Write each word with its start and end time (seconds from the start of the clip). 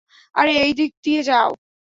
আরে 0.35 0.53
এইদিক 0.61 0.91
দিয়ে 1.03 1.21
যাও। 1.23 1.49